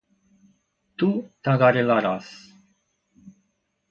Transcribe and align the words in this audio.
Tú 0.97 1.09
tagarelarás 1.45 2.25